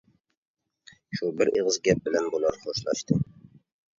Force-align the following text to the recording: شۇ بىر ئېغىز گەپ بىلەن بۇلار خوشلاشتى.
شۇ 1.19 1.29
بىر 1.41 1.51
ئېغىز 1.51 1.77
گەپ 1.87 2.01
بىلەن 2.07 2.25
بۇلار 2.37 2.57
خوشلاشتى. 2.63 3.19